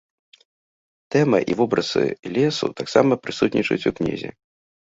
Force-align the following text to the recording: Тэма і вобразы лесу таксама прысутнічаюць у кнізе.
Тэма 1.15 1.41
і 1.53 1.57
вобразы 1.59 2.05
лесу 2.39 2.73
таксама 2.81 3.13
прысутнічаюць 3.27 3.83
у 3.93 3.95
кнізе. 4.01 4.29